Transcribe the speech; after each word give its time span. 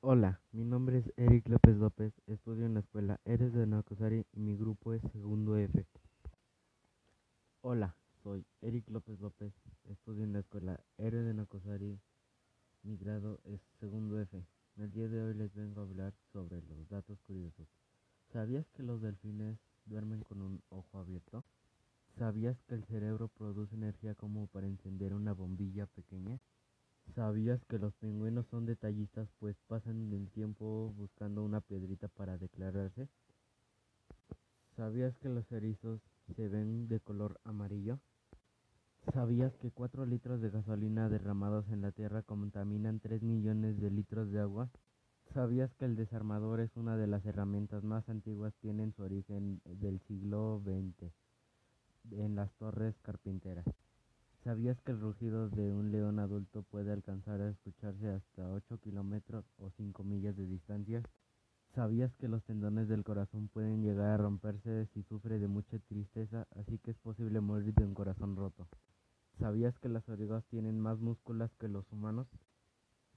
Hola, 0.00 0.40
mi 0.52 0.64
nombre 0.64 0.98
es 0.98 1.12
Eric 1.16 1.48
López 1.48 1.76
López, 1.76 2.12
estudio 2.28 2.66
en 2.66 2.74
la 2.74 2.80
escuela 2.80 3.18
Eres 3.24 3.52
de 3.52 3.66
Nacosari 3.66 4.24
y 4.32 4.38
mi 4.38 4.56
grupo 4.56 4.94
es 4.94 5.02
segundo 5.10 5.56
F. 5.56 5.84
Hola, 7.62 7.96
soy 8.22 8.46
Eric 8.60 8.88
López 8.90 9.18
López, 9.18 9.52
estudio 9.90 10.22
en 10.22 10.34
la 10.34 10.38
escuela 10.38 10.78
Eres 10.98 11.24
de 11.26 11.34
Nacosari, 11.34 11.98
mi 12.84 12.96
grado 12.96 13.40
es 13.42 13.60
segundo 13.80 14.20
F. 14.20 14.40
El 14.76 14.92
día 14.92 15.08
de 15.08 15.20
hoy 15.20 15.34
les 15.34 15.52
vengo 15.52 15.80
a 15.80 15.84
hablar 15.84 16.14
sobre 16.32 16.62
los 16.62 16.88
datos 16.88 17.20
curiosos. 17.22 17.66
¿Sabías 18.32 18.70
que 18.70 18.84
los 18.84 19.02
delfines 19.02 19.58
duermen 19.84 20.22
con 20.22 20.42
un 20.42 20.62
ojo 20.68 20.98
abierto? 20.98 21.44
¿Sabías 22.16 22.62
que 22.68 22.76
el 22.76 22.84
cerebro 22.84 23.26
produce 23.26 23.74
energía 23.74 24.14
como 24.14 24.46
para 24.46 24.68
encender 24.68 25.12
una 25.12 25.32
bombilla 25.32 25.86
pequeña? 25.86 26.38
¿Sabías 27.14 27.64
que 27.64 27.78
los 27.78 27.94
pingüinos 27.94 28.46
son 28.46 28.66
detallistas 28.66 29.28
pues 29.38 29.56
pasan 29.66 30.12
el 30.12 30.30
tiempo 30.30 30.92
buscando 30.96 31.42
una 31.42 31.60
piedrita 31.60 32.08
para 32.08 32.38
declararse? 32.38 33.08
¿Sabías 34.76 35.16
que 35.18 35.28
los 35.28 35.50
erizos 35.50 36.00
se 36.36 36.48
ven 36.48 36.88
de 36.88 37.00
color 37.00 37.40
amarillo? 37.44 37.98
¿Sabías 39.12 39.56
que 39.56 39.70
4 39.70 40.06
litros 40.06 40.40
de 40.40 40.50
gasolina 40.50 41.08
derramados 41.08 41.68
en 41.70 41.80
la 41.80 41.92
tierra 41.92 42.22
contaminan 42.22 43.00
3 43.00 43.22
millones 43.22 43.80
de 43.80 43.90
litros 43.90 44.30
de 44.30 44.40
agua? 44.40 44.70
¿Sabías 45.32 45.74
que 45.74 45.86
el 45.86 45.96
desarmador 45.96 46.60
es 46.60 46.76
una 46.76 46.96
de 46.96 47.06
las 47.06 47.24
herramientas 47.26 47.82
más 47.84 48.08
antiguas 48.08 48.54
tienen 48.60 48.92
su 48.92 49.02
origen 49.02 49.60
del 49.64 50.00
siglo 50.00 50.62
XX 50.64 51.12
en 52.12 52.36
las 52.36 52.52
torres 52.54 52.94
carpinteras? 53.02 53.66
¿Sabías 54.48 54.80
que 54.80 54.92
el 54.92 55.00
rugido 55.00 55.50
de 55.50 55.74
un 55.74 55.92
león 55.92 56.18
adulto 56.18 56.62
puede 56.62 56.90
alcanzar 56.90 57.42
a 57.42 57.50
escucharse 57.50 58.08
hasta 58.08 58.50
8 58.50 58.78
kilómetros 58.78 59.44
o 59.58 59.68
5 59.76 60.04
millas 60.04 60.34
de 60.38 60.46
distancia? 60.46 61.02
¿Sabías 61.74 62.14
que 62.14 62.28
los 62.28 62.42
tendones 62.44 62.88
del 62.88 63.04
corazón 63.04 63.48
pueden 63.48 63.82
llegar 63.82 64.08
a 64.08 64.16
romperse 64.16 64.86
si 64.94 65.02
sufre 65.02 65.38
de 65.38 65.48
mucha 65.48 65.78
tristeza, 65.80 66.46
así 66.56 66.78
que 66.78 66.92
es 66.92 66.96
posible 66.96 67.42
morir 67.42 67.74
de 67.74 67.84
un 67.84 67.92
corazón 67.92 68.36
roto? 68.36 68.66
¿Sabías 69.38 69.78
que 69.80 69.90
las 69.90 70.08
orugas 70.08 70.46
tienen 70.46 70.80
más 70.80 70.98
músculos 70.98 71.54
que 71.60 71.68
los 71.68 71.84
humanos? 71.92 72.26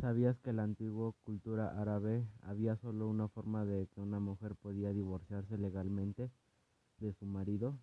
¿Sabías 0.00 0.40
que 0.40 0.50
en 0.50 0.56
la 0.56 0.64
antigua 0.64 1.14
cultura 1.22 1.80
árabe 1.80 2.26
había 2.40 2.74
solo 2.78 3.06
una 3.06 3.28
forma 3.28 3.64
de 3.64 3.86
que 3.86 4.00
una 4.00 4.18
mujer 4.18 4.56
podía 4.56 4.92
divorciarse 4.92 5.56
legalmente 5.56 6.32
de 6.98 7.12
su 7.12 7.26
marido? 7.26 7.78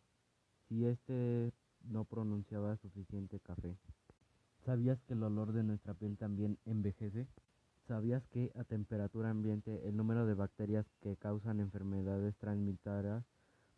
Si 0.68 0.86
este 0.86 1.54
no 1.86 2.06
pronunciaba 2.06 2.78
suficiente 2.78 3.40
café. 3.40 3.78
¿Sabías 4.66 5.02
que 5.04 5.14
el 5.14 5.24
olor 5.24 5.54
de 5.54 5.64
nuestra 5.64 5.94
piel 5.94 6.18
también 6.18 6.58
envejece? 6.66 7.28
¿Sabías 7.88 8.24
que 8.28 8.52
a 8.56 8.64
temperatura 8.64 9.30
ambiente 9.30 9.88
el 9.88 9.96
número 9.96 10.26
de 10.26 10.36
bacterias 10.36 10.86
que 11.02 11.16
causan 11.16 11.60
enfermedades 11.60 12.36
transmitidas 12.38 13.24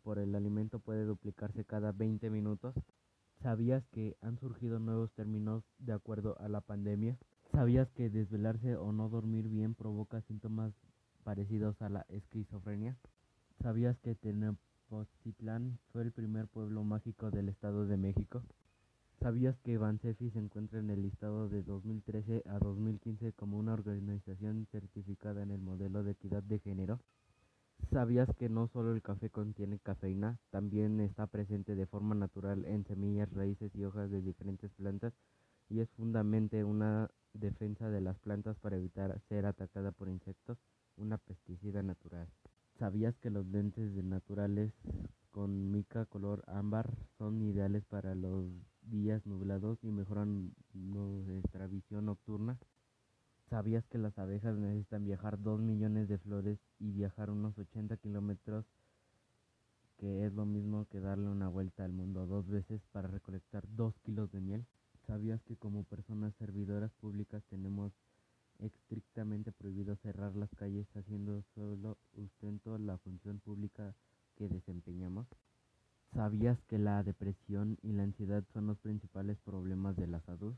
por 0.02 0.18
el 0.18 0.34
alimento 0.34 0.80
puede 0.80 1.04
duplicarse 1.04 1.64
cada 1.64 1.92
20 1.92 2.28
minutos? 2.28 2.74
¿Sabías 3.42 3.84
que 3.88 4.16
han 4.20 4.38
surgido 4.38 4.78
nuevos 4.78 5.12
términos 5.12 5.64
de 5.78 5.92
acuerdo 5.92 6.36
a 6.40 6.48
la 6.48 6.60
pandemia? 6.60 7.16
¿Sabías 7.52 7.90
que 7.92 8.10
desvelarse 8.10 8.76
o 8.76 8.92
no 8.92 9.08
dormir 9.08 9.48
bien 9.48 9.74
provoca 9.74 10.20
síntomas 10.22 10.74
parecidos 11.24 11.80
a 11.82 11.88
la 11.88 12.04
esquizofrenia? 12.08 12.96
¿Sabías 13.62 13.98
que 13.98 14.14
tener 14.14 14.54
Fue 15.90 16.02
el 16.02 16.12
primer 16.12 16.48
pueblo 16.48 16.84
mágico 16.84 17.30
del 17.30 17.48
Estado 17.48 17.86
de 17.86 17.96
México. 17.96 18.42
¿Sabías 19.22 19.56
que 19.60 19.78
Bansefi 19.78 20.28
se 20.28 20.38
encuentra 20.38 20.80
en 20.80 20.90
el 20.90 21.00
listado 21.00 21.48
de 21.48 21.62
2013 21.62 22.42
a 22.46 22.58
2015 22.58 23.32
como 23.32 23.56
una 23.56 23.72
organización 23.72 24.66
certificada 24.70 25.42
en 25.42 25.50
el 25.50 25.62
modelo 25.62 26.02
de 26.02 26.10
equidad 26.10 26.42
de 26.42 26.58
género? 26.58 27.00
¿Sabías 27.90 28.28
que 28.38 28.50
no 28.50 28.68
solo 28.68 28.92
el 28.92 29.00
café 29.00 29.30
contiene 29.30 29.78
cafeína, 29.78 30.38
también 30.50 31.00
está 31.00 31.26
presente 31.26 31.74
de 31.74 31.86
forma 31.86 32.14
natural 32.14 32.66
en 32.66 32.84
semillas, 32.84 33.32
raíces 33.32 33.74
y 33.74 33.84
hojas 33.84 34.10
de 34.10 34.20
diferentes 34.20 34.70
plantas 34.72 35.14
y 35.70 35.80
es 35.80 35.88
fundamentalmente 35.92 36.64
una 36.64 37.10
defensa 37.32 37.88
de 37.88 38.02
las 38.02 38.18
plantas 38.18 38.58
para 38.58 38.76
evitar 38.76 39.18
ser 39.30 39.46
atacada 39.46 39.90
por 39.90 40.10
insectos, 40.10 40.58
una 40.98 41.16
pesticida 41.16 41.82
natural? 41.82 42.11
¿Sabías 42.92 43.16
que 43.20 43.30
los 43.30 43.46
lentes 43.46 43.90
naturales 44.04 44.70
con 45.30 45.72
mica 45.72 46.04
color 46.04 46.44
ámbar 46.46 46.94
son 47.16 47.40
ideales 47.40 47.86
para 47.86 48.14
los 48.14 48.44
días 48.82 49.24
nublados 49.24 49.82
y 49.82 49.90
mejoran 49.90 50.54
nuestra 50.74 51.66
visión 51.68 52.04
nocturna? 52.04 52.58
¿Sabías 53.48 53.86
que 53.86 53.96
las 53.96 54.18
abejas 54.18 54.58
necesitan 54.58 55.06
viajar 55.06 55.40
2 55.40 55.62
millones 55.62 56.06
de 56.06 56.18
flores 56.18 56.58
y 56.78 56.90
viajar 56.90 57.30
unos 57.30 57.56
80 57.56 57.96
kilómetros, 57.96 58.66
que 59.96 60.26
es 60.26 60.34
lo 60.34 60.44
mismo 60.44 60.84
que 60.90 61.00
darle 61.00 61.30
una 61.30 61.48
vuelta 61.48 61.86
al 61.86 61.94
mundo 61.94 62.26
dos 62.26 62.46
veces 62.46 62.82
para 62.92 63.08
recolectar 63.08 63.64
2 63.74 63.98
kilos 64.00 64.30
de 64.32 64.42
miel? 64.42 64.66
¿Sabías 65.06 65.42
que 65.44 65.56
como 65.56 65.84
personas 65.84 66.34
servidoras 66.34 66.92
públicas 66.92 67.42
tenemos 67.48 67.94
estrictamente 68.92 69.52
prohibido 69.52 69.96
cerrar 69.96 70.36
las 70.36 70.50
calles 70.50 70.86
haciendo 70.94 71.42
solo 71.54 71.96
sustento 72.14 72.76
la 72.76 72.98
función 72.98 73.40
pública 73.40 73.94
que 74.36 74.48
desempeñamos? 74.48 75.26
¿Sabías 76.12 76.60
que 76.64 76.78
la 76.78 77.02
depresión 77.02 77.78
y 77.82 77.92
la 77.92 78.02
ansiedad 78.02 78.44
son 78.52 78.66
los 78.66 78.78
principales 78.80 79.38
problemas 79.38 79.96
de 79.96 80.08
la 80.08 80.20
salud? 80.20 80.54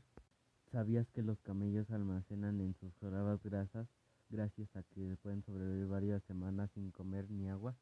¿Sabías 0.69 1.07
que 1.11 1.23
los 1.23 1.39
camellos 1.39 1.89
almacenan 1.91 2.59
en 2.59 2.73
sus 2.73 2.93
jorabas 2.95 3.41
grasas 3.41 3.87
gracias 4.29 4.75
a 4.75 4.83
que 4.83 5.15
pueden 5.21 5.41
sobrevivir 5.43 5.87
varias 5.87 6.21
semanas 6.23 6.69
sin 6.73 6.91
comer 6.91 7.31
ni 7.31 7.47
agua? 7.47 7.73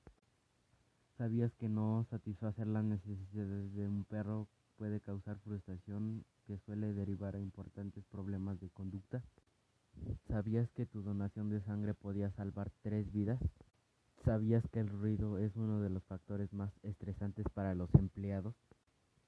¿Sabías 1.18 1.52
que 1.56 1.68
no 1.68 2.06
satisfacer 2.12 2.68
las 2.68 2.84
necesidades 2.84 3.74
de 3.74 3.88
un 3.88 4.04
perro 4.04 4.48
puede 4.78 5.00
causar 5.00 5.40
frustración 5.40 6.24
que 6.46 6.60
suele 6.60 6.94
derivar 6.94 7.36
a 7.36 7.40
importantes 7.40 8.04
problemas 8.06 8.60
de 8.60 8.70
conducta? 8.70 9.24
¿Sabías 10.28 10.72
que 10.72 10.86
tu 10.86 11.02
donación 11.04 11.50
de 11.50 11.62
sangre 11.62 11.94
podía 11.94 12.32
salvar 12.32 12.72
tres 12.82 13.12
vidas? 13.12 13.40
¿Sabías 14.26 14.68
que 14.70 14.80
el 14.80 14.88
ruido 14.88 15.38
es 15.38 15.56
uno 15.56 15.82
de 15.82 15.90
los 15.90 16.04
factores 16.06 16.54
más 16.54 16.72
estresantes 16.84 17.46
para 17.54 17.76
los 17.76 17.94
empleados? 17.96 18.56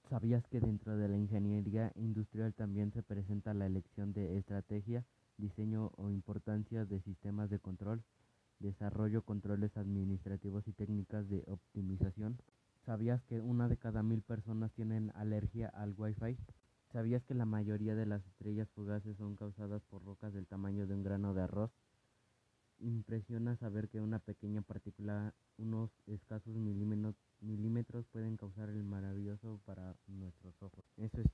¿Sabías 0.09 0.47
que 0.47 0.59
dentro 0.59 0.97
de 0.97 1.07
la 1.07 1.17
ingeniería 1.17 1.91
industrial 1.95 2.53
también 2.53 2.91
se 2.91 3.03
presenta 3.03 3.53
la 3.53 3.65
elección 3.65 4.13
de 4.13 4.37
estrategia, 4.37 5.03
diseño 5.37 5.91
o 5.97 6.09
importancia 6.09 6.85
de 6.85 7.01
sistemas 7.01 7.49
de 7.49 7.59
control, 7.59 8.03
desarrollo, 8.59 9.23
controles 9.23 9.75
administrativos 9.77 10.67
y 10.67 10.73
técnicas 10.73 11.27
de 11.29 11.43
optimización? 11.47 12.37
¿Sabías 12.85 13.23
que 13.23 13.41
una 13.41 13.67
de 13.67 13.77
cada 13.77 14.03
mil 14.03 14.21
personas 14.21 14.71
tienen 14.73 15.11
alergia 15.15 15.69
al 15.69 15.93
Wi-Fi? 15.97 16.37
¿Sabías 16.95 17.25
que 17.25 17.33
la 17.33 17.43
mayoría 17.43 17.93
de 17.93 18.05
las 18.05 18.25
estrellas 18.25 18.69
fugaces 18.69 19.17
son 19.17 19.35
causadas 19.35 19.83
por 19.83 20.01
rocas 20.05 20.33
del 20.33 20.47
tamaño 20.47 20.87
de 20.87 20.95
un 20.95 21.03
grano 21.03 21.33
de 21.33 21.41
arroz? 21.41 21.69
Impresiona 22.79 23.57
saber 23.57 23.89
que 23.89 23.99
una 23.99 24.19
pequeña 24.19 24.61
partícula, 24.61 25.35
unos 25.57 25.91
escasos 26.07 26.55
milímetros, 26.55 28.05
pueden 28.13 28.37
causar 28.37 28.69
el 28.69 28.85
maravilloso 28.85 29.59
para 29.65 29.97
nuestros 30.07 30.55
ojos. 30.63 30.85
Eso 30.95 31.19
es 31.19 31.29